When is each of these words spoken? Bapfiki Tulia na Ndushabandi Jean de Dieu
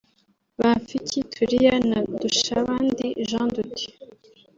Bapfiki 0.59 1.19
Tulia 1.33 1.75
na 1.89 1.99
Ndushabandi 2.11 3.05
Jean 3.27 3.47
de 3.55 3.63
Dieu 3.73 3.93